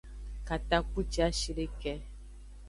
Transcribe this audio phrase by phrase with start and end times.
[0.47, 1.91] Katakpuciashideke.